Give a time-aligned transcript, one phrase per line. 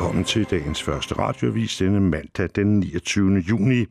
[0.00, 3.38] Velkommen til dagens første radioavis denne mandag den 29.
[3.38, 3.86] juni.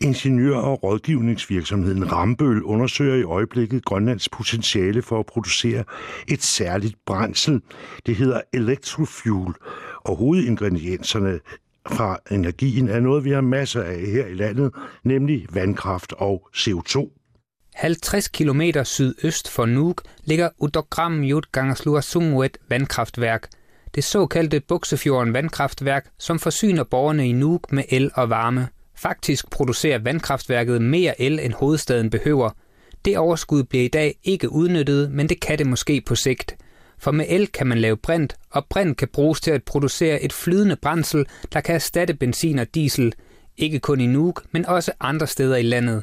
[0.00, 5.84] Ingeniør- og rådgivningsvirksomheden Rambøl undersøger i øjeblikket Grønlands potentiale for at producere
[6.28, 7.60] et særligt brændsel.
[8.06, 9.54] Det hedder electrofuel,
[10.04, 11.40] og hovedingredienserne
[11.88, 14.72] fra energien er noget, vi har masser af her i landet,
[15.04, 17.08] nemlig vandkraft og CO2.
[17.74, 23.48] 50 km sydøst for Nuuk ligger Udogram Jutgangasluasumuet vandkraftværk–
[23.94, 28.68] det såkaldte Buksefjorden vandkraftværk, som forsyner borgerne i Nuuk med el og varme.
[28.96, 32.50] Faktisk producerer vandkraftværket mere el, end hovedstaden behøver.
[33.04, 36.56] Det overskud bliver i dag ikke udnyttet, men det kan det måske på sigt.
[36.98, 40.32] For med el kan man lave brint, og brint kan bruges til at producere et
[40.32, 43.14] flydende brændsel, der kan erstatte benzin og diesel.
[43.56, 46.02] Ikke kun i Nuuk, men også andre steder i landet.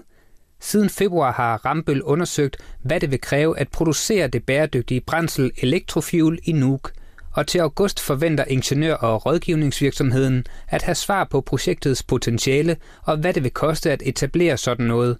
[0.59, 6.39] Siden februar har Rambøl undersøgt, hvad det vil kræve at producere det bæredygtige brændsel Electrofuel
[6.43, 6.91] i Nuuk–
[7.37, 10.37] og til august forventer ingeniør- og rådgivningsvirksomheden
[10.75, 12.73] at have svar på projektets potentiale
[13.07, 15.13] og hvad det vil koste at etablere sådan noget.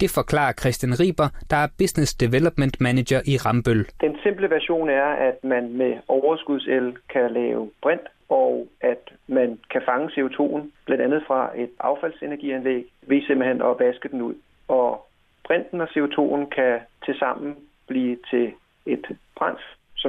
[0.00, 3.86] Det forklarer Christian Riber, der er Business Development Manager i Rambøl.
[4.00, 9.82] Den simple version er, at man med overskudsel kan lave brint, og at man kan
[9.88, 14.34] fange CO2'en, blandt andet fra et affaldsenergianlæg, ved simpelthen at vaske den ud.
[14.68, 15.06] Og
[15.46, 17.56] brinten og CO2'en kan tilsammen
[17.86, 18.52] blive til
[18.86, 19.06] et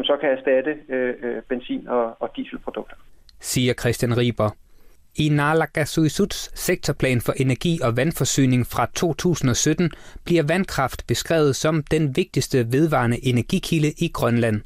[0.06, 2.96] som så kan erstatte øh, øh, benzin- og, og dieselprodukter.
[3.40, 4.50] Siger Christian Riber.
[5.16, 9.92] I Naalakkersuisuts sektorplan for energi og vandforsyning fra 2017
[10.26, 14.62] bliver vandkraft beskrevet som den vigtigste vedvarende energikilde i Grønland.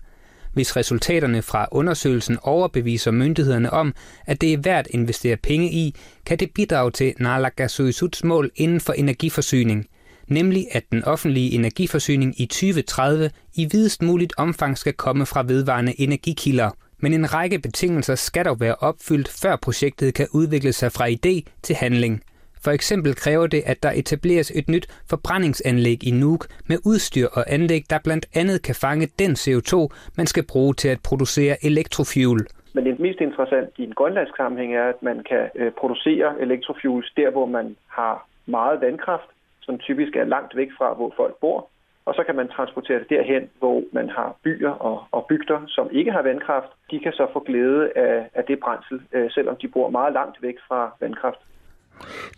[0.54, 3.94] Hvis resultaterne fra undersøgelsen overbeviser myndighederne om,
[4.26, 8.80] at det er værd at investere penge i, kan det bidrage til Naalakkersuisuts mål inden
[8.80, 9.88] for energiforsyning–
[10.28, 16.02] nemlig at den offentlige energiforsyning i 2030 i videst muligt omfang skal komme fra vedvarende
[16.02, 16.70] energikilder.
[17.00, 21.52] Men en række betingelser skal dog være opfyldt, før projektet kan udvikle sig fra idé
[21.64, 22.24] til handling.
[22.64, 27.44] For eksempel kræver det, at der etableres et nyt forbrændingsanlæg i Nuuk med udstyr og
[27.48, 29.74] anlæg, der blandt andet kan fange den CO2,
[30.18, 32.48] man skal bruge til at producere elektrofuel.
[32.74, 37.14] Men det mest interessant i en grønlandsk sammenhæng er, at man kan øh, producere elektrofuels
[37.18, 39.30] der, hvor man har meget vandkraft,
[39.68, 41.60] som typisk er langt væk fra, hvor folk bor.
[42.08, 45.90] Og så kan man transportere det derhen, hvor man har byer og, og bygder, som
[45.92, 46.72] ikke har vandkraft.
[46.92, 50.38] De kan så få glæde af, af det brændsel, øh, selvom de bor meget langt
[50.42, 51.42] væk fra vandkraft.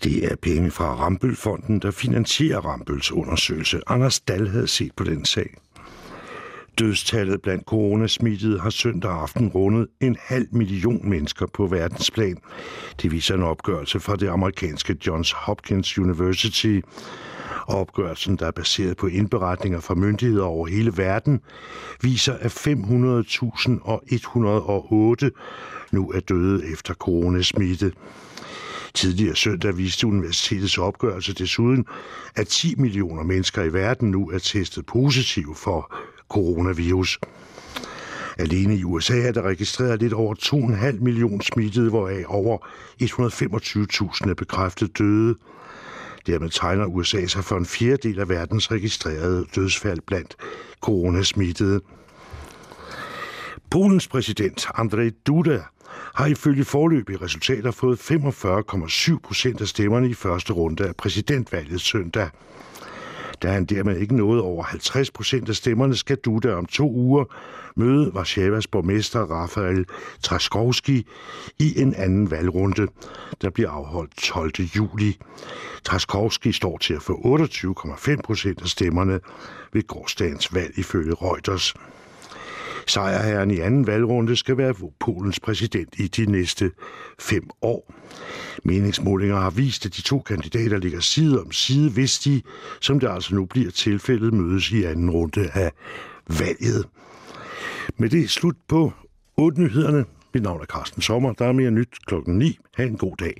[0.03, 3.77] Det er penge fra Rambølfonden, der finansierer Rambøls undersøgelse.
[3.87, 5.49] Anders Dahl havde set på den sag.
[6.79, 12.37] Dødstallet blandt coronasmittede har søndag aften rundet en halv million mennesker på verdensplan.
[13.01, 16.79] Det viser en opgørelse fra det amerikanske Johns Hopkins University.
[17.67, 21.39] Opgørelsen, der er baseret på indberetninger fra myndigheder over hele verden,
[22.01, 25.29] viser, at 500.108
[25.91, 27.91] nu er døde efter coronasmitte.
[28.93, 31.85] Tidligere søndag viste universitetets opgørelse desuden,
[32.35, 35.93] at 10 millioner mennesker i verden nu er testet positiv for
[36.29, 37.19] coronavirus.
[38.39, 42.57] Alene i USA er der registreret lidt over 2,5 millioner smittede, hvoraf over
[43.01, 45.35] 125.000 er bekræftet døde.
[46.27, 50.35] Dermed tegner USA sig for en fjerdedel af verdens registrerede dødsfald blandt
[50.81, 51.81] coronasmittede.
[53.71, 55.61] Polens præsident Andrzej Duda
[56.15, 62.29] har ifølge forløbige resultater fået 45,7 procent af stemmerne i første runde af præsidentvalget søndag.
[63.41, 67.25] Da han dermed ikke nåede over 50 procent af stemmerne, skal Duda om to uger
[67.75, 69.85] møde Varsjavas borgmester Rafael
[70.23, 71.05] Traskovski
[71.59, 72.87] i en anden valgrunde,
[73.41, 74.51] der bliver afholdt 12.
[74.75, 75.17] juli.
[75.83, 79.19] Traskovski står til at få 28,5 procent af stemmerne
[79.73, 81.73] ved gårdsdagens valg ifølge Reuters.
[82.87, 86.71] Sejrherren i anden valgrunde skal være Polens præsident i de næste
[87.19, 87.93] fem år.
[88.63, 92.41] Meningsmålinger har vist, at de to kandidater ligger side om side, hvis de,
[92.81, 95.71] som det altså nu bliver tilfældet, mødes i anden runde af
[96.39, 96.85] valget.
[97.97, 98.93] Med det er slut på
[99.37, 100.05] 8 nyhederne.
[100.33, 101.33] Mit navn er Carsten Sommer.
[101.33, 102.59] Der er mere nyt klokken 9.
[102.75, 103.35] Ha' en god dag.